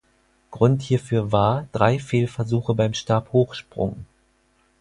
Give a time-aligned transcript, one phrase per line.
[0.49, 4.03] Grund hierfür war drei Fehlversuche beim Stabhochsprung.